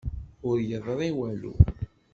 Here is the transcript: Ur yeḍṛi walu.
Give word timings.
Ur 0.49 0.57
yeḍṛi 0.69 1.09
walu. 1.17 1.53